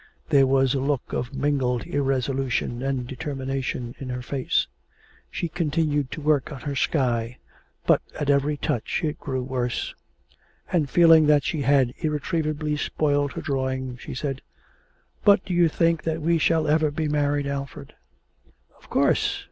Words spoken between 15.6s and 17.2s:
think that we shall ever be